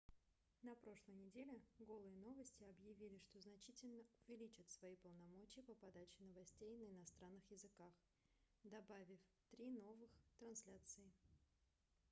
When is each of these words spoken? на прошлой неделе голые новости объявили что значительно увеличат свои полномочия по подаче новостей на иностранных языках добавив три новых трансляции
на 0.63 0.73
прошлой 0.77 1.13
неделе 1.13 1.61
голые 1.77 2.15
новости 2.17 2.63
объявили 2.63 3.19
что 3.19 3.39
значительно 3.39 4.03
увеличат 4.25 4.67
свои 4.71 4.95
полномочия 4.95 5.61
по 5.61 5.75
подаче 5.75 6.23
новостей 6.23 6.75
на 6.75 6.85
иностранных 6.85 7.45
языках 7.51 7.93
добавив 8.63 9.19
три 9.51 9.69
новых 9.69 10.09
трансляции 10.39 11.05